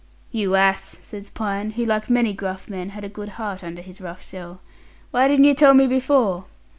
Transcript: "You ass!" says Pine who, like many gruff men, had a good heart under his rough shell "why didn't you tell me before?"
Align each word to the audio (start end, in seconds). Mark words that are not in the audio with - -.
"You 0.31 0.55
ass!" 0.55 0.97
says 1.03 1.29
Pine 1.29 1.73
who, 1.73 1.85
like 1.85 2.09
many 2.09 2.33
gruff 2.33 2.67
men, 2.67 2.89
had 2.89 3.03
a 3.03 3.07
good 3.07 3.29
heart 3.37 3.63
under 3.63 3.83
his 3.83 4.01
rough 4.01 4.25
shell 4.27 4.59
"why 5.11 5.27
didn't 5.27 5.45
you 5.45 5.53
tell 5.53 5.75
me 5.75 5.85
before?" 5.85 6.45